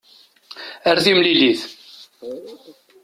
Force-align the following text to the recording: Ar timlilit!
Ar 0.89 0.97
timlilit! 1.03 1.61